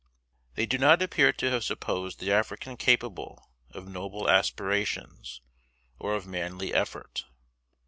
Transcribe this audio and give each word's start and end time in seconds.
They 0.55 0.65
do 0.65 0.79
not 0.79 1.03
appear 1.03 1.31
to 1.33 1.51
have 1.51 1.63
supposed 1.63 2.19
the 2.19 2.31
African 2.31 2.75
capable 2.75 3.51
of 3.69 3.87
noble 3.87 4.27
aspirations, 4.31 5.41
or 5.99 6.15
of 6.15 6.25
manly 6.25 6.73
effort. 6.73 7.25